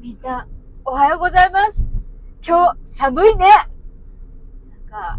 [0.00, 0.48] みんな、
[0.86, 1.90] おはようございます。
[2.42, 3.44] 今日、寒いね。
[4.70, 5.18] なんか、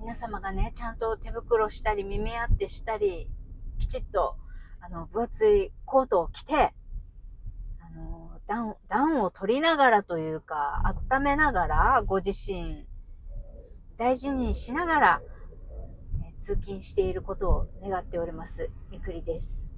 [0.00, 3.28] 皆様がね、ちゃんと手袋したり、耳当てしたり、
[3.78, 4.36] きちっと、
[4.80, 6.72] あの、分厚いコートを着て、
[7.80, 12.86] あの、暖、暖を取りながらというか、温めながら、ご自身、
[13.98, 15.22] 大事にしながら、
[16.26, 18.70] え通勤していることを願っております。
[18.90, 19.73] みくりです。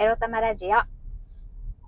[0.00, 0.70] エロ玉ラジオ。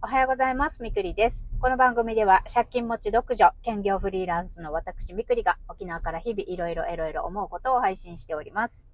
[0.02, 0.82] おはようございます。
[0.82, 1.44] みくりです。
[1.60, 8.88] この番組では借金持ち独女、兼業フリーランスの私みくりが沖縄から日々いろいろいろいろ思うことを配信しております。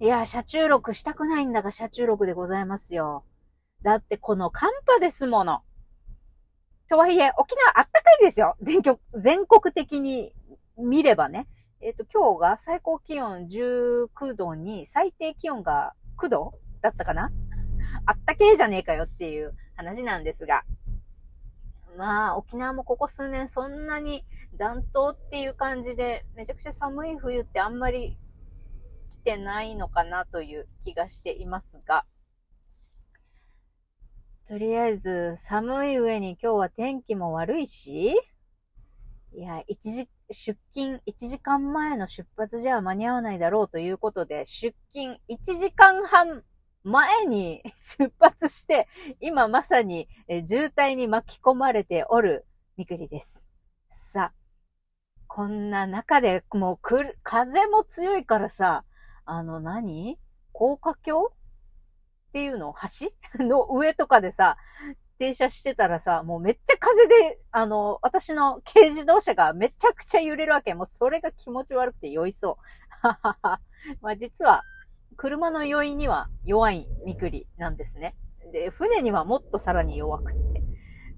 [0.00, 3.24] いや、車中録したくないんだが車中録でございますよ。
[3.82, 5.62] だってこの寒波ですもの。
[6.88, 8.56] とはいえ、沖縄あったかいですよ。
[8.62, 10.32] 全国、全国的に
[10.78, 11.46] 見ればね。
[11.80, 17.30] えっ、と、今日が最高気温19度に最低気温が9度だったかな？
[18.06, 20.64] あったけえじゃねえかよっていう話なんですが。
[21.98, 24.24] まあ、沖縄もここ数年そんなに
[24.56, 28.16] 暖冬っていう感じで、めちゃくちゃ寒い冬ってあんまり
[29.10, 32.06] 来てないのかなという気がしていますが。
[34.48, 38.14] とりあえず、寒い上に今日は天気も悪いし、
[39.34, 46.44] いや、一時、出勤1時間前の出発じゃ間に合わないだろうということで、出勤1時間半
[46.82, 48.88] 前に 出発して、
[49.20, 50.08] 今まさに
[50.46, 52.46] 渋滞に巻き込まれておる
[52.78, 53.46] みくりです。
[53.90, 54.34] さあ、
[55.26, 58.86] こんな中でもう、風も強いからさ、
[59.26, 60.18] あの何？
[60.54, 61.37] 高架橋？
[62.28, 62.74] っていうの
[63.36, 63.44] 橋？
[63.44, 64.56] の上とかでさ、
[65.18, 70.74] 停車してたらさ、もうめっちゃ風で、あの、私の軽自動車がめちゃくちゃ揺れるわけ。
[70.74, 73.06] もうそれが気持ち悪くて酔いそう。
[73.08, 73.60] ははは。
[74.00, 74.62] まあ実は、
[75.16, 78.14] 車の酔いには弱いみくりなんですね。
[78.52, 80.62] で、船にはもっとさらに弱くって。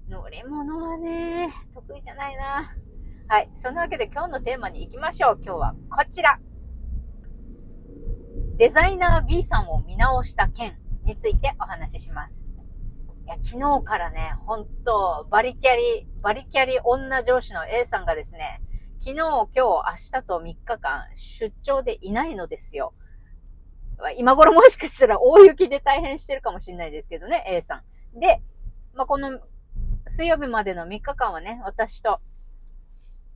[0.09, 2.75] 乗り物はね、得意じゃないな。
[3.27, 3.51] はい。
[3.53, 5.39] そんなわけで今日のテーマに行きましょう。
[5.43, 6.39] 今日はこちら。
[8.57, 12.47] デザイナー B さんを見直した件についてお話しします。
[13.25, 18.61] いや、昨日からね、本当バリキャリ、バリキャリ女上司の A さんがですね、
[18.99, 22.93] 昨日、今日、明日と3日間出張でいないのですよ。
[24.17, 27.83] 今頃もしかしたら大雪で大変してるかもしれないですけどね、A さ
[28.15, 28.19] ん。
[28.19, 28.41] で、
[28.93, 29.39] まあ、この
[30.07, 32.19] 水曜日までの3日間はね、私と、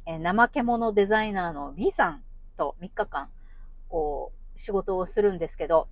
[0.08, 2.24] えー怠け者デザイナーの B さん
[2.56, 3.30] と3日間、
[3.88, 5.88] こう、仕事をするんですけど、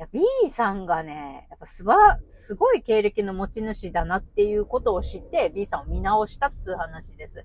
[0.00, 7.44] や、B さんがね、やっぱすば、すごい経歴の持ち主だなっていうことを知って、B さんを見直したっつう話です。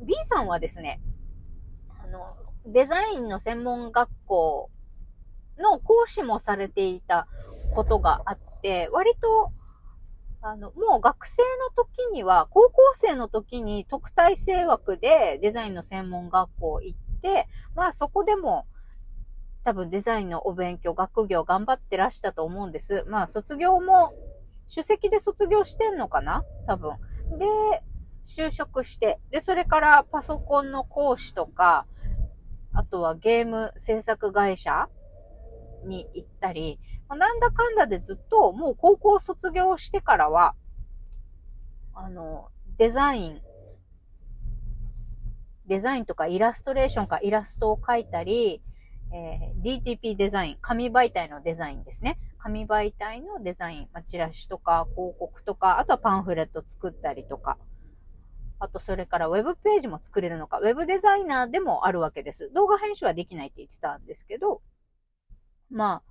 [0.00, 1.00] B さんはですね、
[2.02, 2.36] あの、
[2.66, 4.70] デザインの専門学校
[5.58, 7.28] の講師もされていた
[7.72, 9.52] ことがあって、割と、
[10.40, 11.42] あの、もう学生
[11.76, 17.46] の時には、高校生の時に特待生枠でデザインの専門学校行って、
[17.76, 18.66] まあそこでも
[19.64, 23.04] 多分デザインのお勉強、学業頑張ってらしたと思うんです。
[23.06, 24.12] まあ卒業も、
[24.68, 26.44] 首席で卒業してんのかな？
[26.66, 26.96] 多分。
[27.38, 27.46] で、
[28.24, 31.86] 就職して、で、それからパソコンの講師とか、
[32.72, 34.88] あとはゲーム制作会社
[35.84, 40.54] に行ったり、まあなんだかんだでずっともう高校卒業してからは、
[41.94, 42.48] あの、
[42.78, 43.42] デザイン、
[45.66, 48.62] デザインとかイラストレーションかイラストを描いたり、
[49.12, 52.18] えー DTP デザイン、紙媒体のデザインですね。
[52.38, 57.58] 紙媒体のデザイン、まあ、チラシとか広告とか、あとはパンフレット作ったりとか、
[58.58, 62.50] あとそれからウェブページも作れるのか、ウェブデザイナーでもあるわけです。
[62.52, 64.62] 動画編集はできないって言ってたんですけど、
[65.70, 66.02] まあ、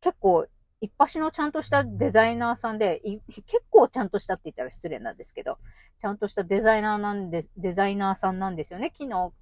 [0.00, 0.46] 結構、
[0.80, 5.58] 一発のちゃんとしたデザイナーさんで、結構ちゃんとしたって言ったら失礼なんですけど、
[5.98, 8.92] ちゃんとしたデザイナーなんで、デザイナーさんなんですよね。
[8.94, 9.32] 昨日、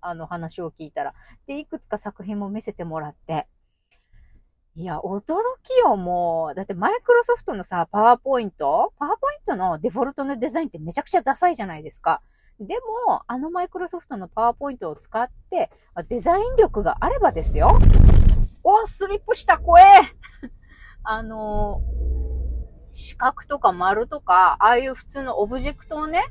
[0.00, 1.14] あの話を聞いたら。
[1.46, 3.46] で、いくつか作品も見せてもらって。
[4.76, 5.22] いや、驚
[5.62, 6.54] きよ、もう。
[6.54, 8.92] だってマイクロソフトのさ、パワーポイント？
[8.98, 12.22] パワーポイントのデフォルトのデザインってめちゃくちゃダサいじゃないですか。
[12.60, 12.76] で
[13.06, 15.70] も、あのマイクロソフトのパワーポイントを使って、
[16.08, 17.78] デザイン力があればですよ。
[18.62, 19.84] おスリップした、怖え
[21.02, 21.80] あの
[22.90, 26.22] 四角とか丸とか、ああいう普通のオブジェクトをね、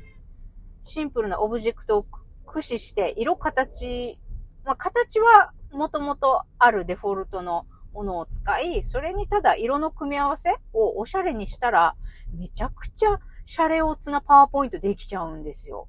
[0.82, 2.06] シンプルなオブジェクトを
[2.50, 4.18] 駆使して、色形、
[4.64, 11.96] まあ、形はもともとあるデフォルトのものを使い、それにただ色の組み合わせをおしゃれにしたら、
[12.36, 15.88] めちゃくちゃシャレオツなパワーポイントできちゃうんですよ。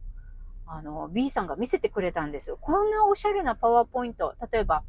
[0.66, 2.58] あの、B さんが見せてくれたんですよ。
[2.60, 4.34] こんなおしゃれなパワーポイント。
[4.52, 4.84] 例えば、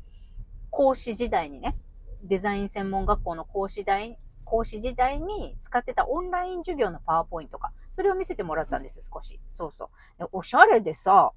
[0.70, 1.76] 講師時代にね、
[2.22, 7.72] デザイン専門学校の講師代、講師時代に使ってたオンライン授業のパワーポイントか。
[7.90, 9.40] それを見せてもらったんです、少し。
[9.48, 9.90] そうそ
[10.20, 10.28] う。
[10.32, 11.32] おしゃれでさ、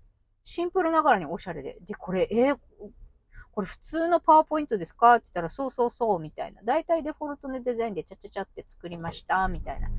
[0.45, 1.77] シンプルながらにおしゃれで。
[1.81, 2.57] で、これ、えー、
[3.51, 5.15] これ普通のパワーポイントですか？
[5.15, 6.61] って言ったら、そうそうそう、みたいな。
[6.61, 9.89] だいたいデフォルトのデザインでチャチャチャって作りました、みたいな。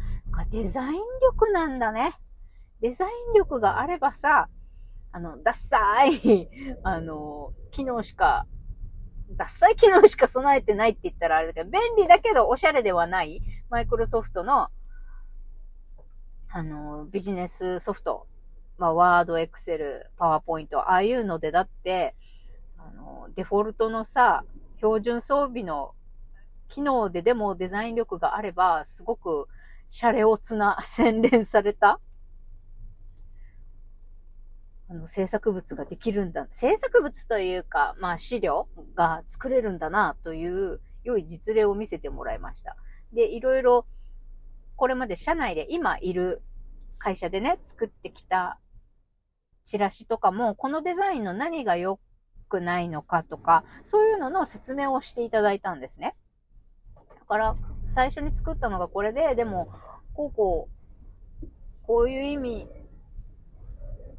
[0.51, 2.13] デザイン力なんだね。
[2.81, 4.49] デザイン力があればさ、
[5.11, 6.49] あの、ダッサい、
[6.85, 8.47] あの、機能しか、
[9.31, 14.69] ダッサい機能しか備えてないって言ったらあれだけど、便利だけどおしゃれではない、マイクロソフトの、
[16.51, 18.29] あの、ビジネスソフト
[18.79, 22.15] まあ、ワード、エクセル、パワーポイント、ああいうのでだって、
[22.79, 24.45] あの、デフォルトのさ、
[24.77, 25.95] 標準装備の
[26.69, 29.49] 機能ででもデザイン力があれば、すごく
[29.89, 32.01] シャレオツな 洗練された、
[34.89, 36.47] あの、制作物ができるんだ。
[36.51, 42.77] 制作物というか、まあ資料が作れるんだな、という良い実例を見せてもらいました。
[43.13, 43.87] で、いろいろ、
[44.77, 46.43] これまで社内で今いる
[46.99, 48.61] 会社でね、作ってきた
[49.67, 51.99] チラシとかも、このデザインの何が良
[52.49, 56.17] くないのかとか、そういうのの説明をしていただいたんですね。
[56.95, 59.69] だから、最初に作ったのがこれで、でも、
[60.15, 60.69] こうこ
[61.43, 61.47] う、
[61.83, 62.69] こういう意味、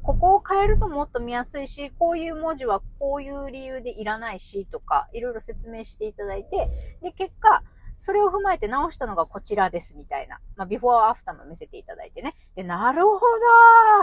[0.02, 6.68] ここを変えるともっと見やすいし、こういう文字はこういう理由でいらないし、とか、いろいろ説明していただいて、
[7.02, 7.62] で、結果、
[7.96, 10.40] それを踏まえて直したのがこちらです、みたいな。
[10.56, 12.34] まあ、ビフォーアフターも見せていただいてね。
[12.54, 13.18] で、なるほ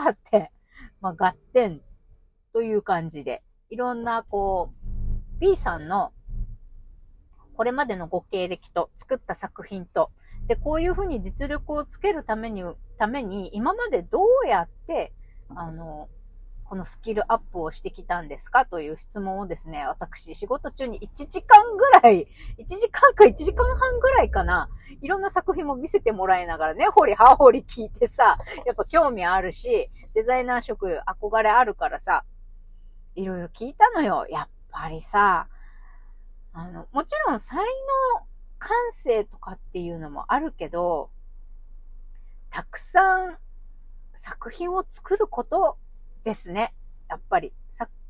[0.04, 0.52] どーって、
[1.06, 1.82] まあ、合点
[2.52, 6.14] という感じで、いろんな、こう、B さんの
[7.56, 10.10] これまでのご経歴と作った作品と、
[10.48, 12.64] で、こういうふうに実力をつけるために、
[12.98, 15.14] ために、今までどうやって、
[15.56, 16.10] あの、
[16.64, 18.66] このスキルアップをしてきたんですか？
[18.66, 24.70] という質問をですね、私、仕事中に1時間ぐらい、1時間か1時間半ぐらいかな、
[25.06, 32.26] いろんな作品も見せてもらいながらね、ほりはほり聞いてさ、やっぱ興味あるし、デザイナー職憧れあるからさ、
[33.14, 34.26] いろいろ聞いたのよ。
[34.32, 35.48] やっぱりさ、
[36.54, 38.26] あの、もちろん才能、
[38.58, 41.12] 感性とかっていうのもあるけど、
[42.50, 43.38] たくさん
[44.14, 45.78] 作品を作ること
[46.24, 46.74] ですね。
[47.10, 47.54] やっぱり。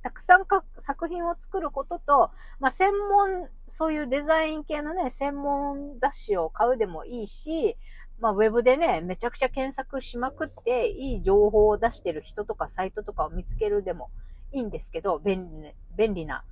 [0.06, 2.30] たくさんか作品を作ることと、
[2.60, 7.76] まあ、専門、そういうデザイン系のね、専門雑誌を買うでもいいし、
[8.20, 14.12] まあ、ウェブでね、めちゃくちゃ検索しまくって、いい情報を出してる人とかサイトとかを見つけるでも
[14.52, 16.44] いいんですけど、便利、便利な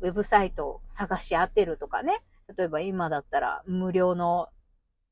[0.00, 2.22] ウェブサイトを探し当てるとかね。
[2.58, 4.50] 例えば今だったら無料の、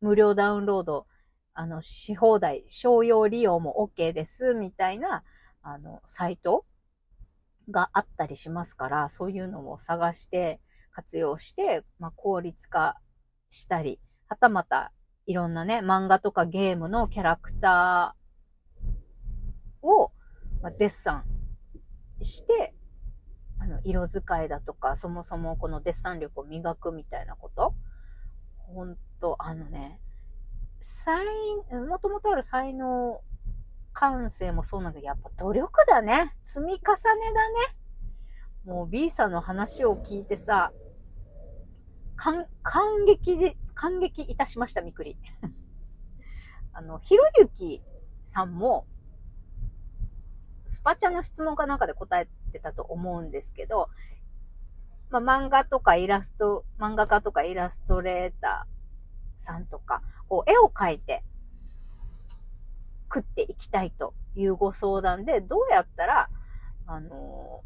[0.02, 1.06] 無料ダウンロード、
[1.54, 5.24] あの、し放題、商用利用も OK です、みたいな、
[5.62, 6.66] あの、サイト
[7.70, 12.98] があったりしますから、そういうのを探して活用して、まあ、効率化
[13.48, 14.92] したり、はたまた
[15.26, 20.12] いろんなね、漫画とかゲームのキャラクターを、
[20.62, 21.24] まあ、デッサン
[22.22, 22.74] して、
[23.58, 27.74] あの、色使いだとか、そもそもこのデッサン力を磨くみたいなこと？
[28.58, 30.00] ほんと、あのね、
[30.80, 31.24] 才、
[31.88, 33.22] もともとある才能、
[34.10, 36.34] 感性もそうなんだけど、やっぱ努力だね。
[36.42, 36.82] 積み重ね
[37.32, 37.56] だね。
[38.64, 40.72] もう B さんの話を聞いてさ、
[42.16, 45.16] 感、感激で、感激いたしました、みくり。
[46.74, 47.82] あの、ひろゆき
[48.22, 48.86] さんも、
[50.66, 53.88] スパチャの質問かなんかで答えてたと思うんですけど、
[55.08, 61.24] まあ、漫画とかイラスト、漫画家とかイラストレーターさんとか、こう、絵を描いて、
[63.14, 66.28] 食っていきたいというご相談で、どうやったら、
[66.86, 67.62] あの、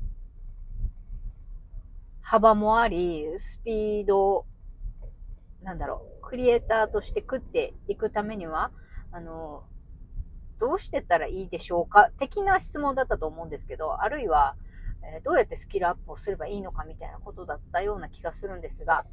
[2.20, 4.44] 幅もあり、スピード
[5.62, 8.70] なんだろう、クリエイターとして食っていくためには、
[9.10, 9.64] あの、
[10.58, 14.56] どうしてたらいいでしょうか的な質問だったと思うんですけど、あるいは、
[15.16, 19.06] え、どうやってスキルアップをすればいいのかみたいなことだったような気がするんですが、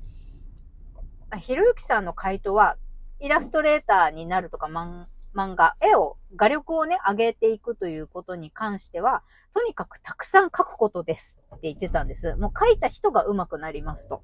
[1.40, 2.78] ひろゆきさんの回答は、
[3.20, 9.22] イラストレーターになるとか漫漫画、絵を、画力をね、上げていくということに関しては、
[9.54, 12.36] とにかくたくさん書くことですって言ってたんです。
[12.36, 14.24] もう書いた人が上手くなりますと。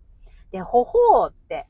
[0.51, 1.68] で、ほほーって、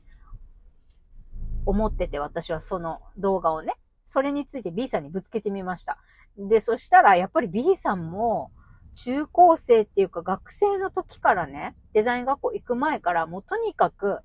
[1.66, 5.98] 思ってて、私はその動画をね、それについて B さんにぶつけてみました。
[6.36, 8.50] で、そしたら、やっぱり B さんも、
[8.94, 14.20] 中高生っていうか学生の時からね、デザイン学校行く前からもうとにかく、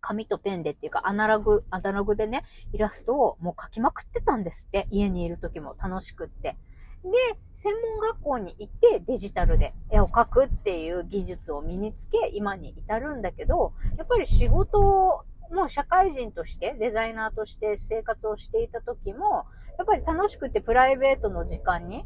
[0.00, 4.86] 紙とペンでっていうかアナログ、アナログでね、イラストをもう描きまくってたんですって。
[4.90, 6.56] 家にいる時も楽しくって。
[7.04, 7.10] で、
[7.52, 19.46] 専門学校に行ってデジタルで絵を描くっていう技術を身につけ、今に至るんだけど、やっぱり仕事をもう社会人としてデザイナーとして生活をしていた時も、
[19.78, 22.04] やっぱり楽しくてプライベートの時間に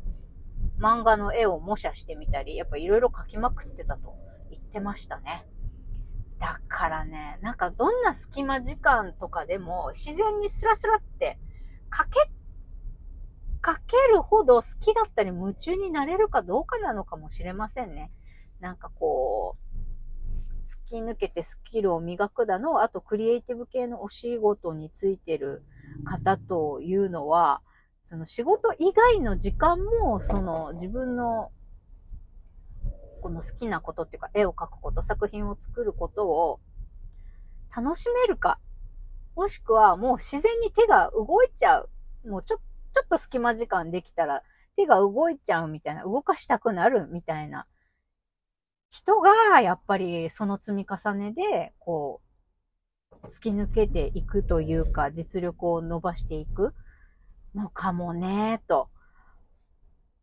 [0.78, 4.14] 漫画の絵を模写してみたり、やっぱいろいろ描きまくってたと
[4.50, 5.46] 言ってましたね。
[6.42, 11.38] だからね、なんかどんな隙間時間とかでも自然にスラスラって
[11.88, 12.20] 描け、
[13.62, 18.10] 描けるほど好きだったり夢中になれるかどうかなのかもしれませんね。
[18.58, 25.62] なんかこう、突き抜けてスキルを磨くだの、あとクリエイティブ系のお仕事についてる
[26.04, 27.62] 方というのは、
[28.02, 31.52] その仕事以外の時間も、その自分の
[33.22, 36.60] この好きなことっていうか、絵を描くこと、作品を作ることを
[37.74, 38.58] 楽しめるか、
[39.36, 41.88] もしくはもう自然に手が動いちゃう。
[42.26, 44.42] もうちょ、ちょっと隙間時間できたら
[44.76, 47.66] 手が動いちゃうみたいな、動かしたくなるみたいな
[48.90, 52.20] 人が、やっぱりその積み重ねで、こ
[53.22, 56.74] う、突き抜けていくというか、実力を伸ばしていく
[57.54, 58.90] のかもね、と。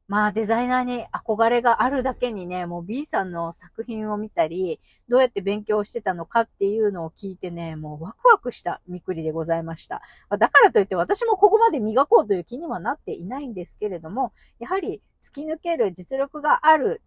[0.09, 10.01] まあデザイナーに憧れがあるだけにね、もう B さんの作品を見たり、どうやって勉強してたのかっていうのを聞いてね、もうワクワクしたみくりでございました。
[10.31, 17.03] だからといって私もここまで磨こうという気にはなっていないんですけれども、やはり突き抜ける実力がある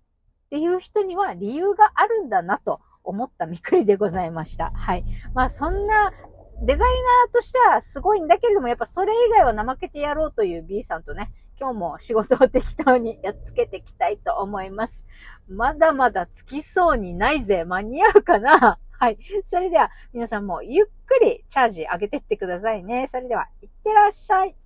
[0.46, 4.70] っていう人には理由があるんだなと思ったみくりでございました。
[4.76, 5.04] はい。
[5.34, 6.12] まあそんな
[6.64, 11.32] デザイナーとしてはすごいんだけれども、やっぱそれ以外は怠けてやろうという B さんとね、
[11.62, 15.04] 今日も仕事を適当にやっつけていきたいと思います。
[15.48, 17.64] まだまだつきそうにないぜ。
[17.64, 18.80] 間に合うかな？
[18.90, 19.18] はい。
[19.44, 23.06] それでは皆さんもゆっくりチャージ上げてってくださいね。
[23.06, 24.56] それでは、いってらっしゃい。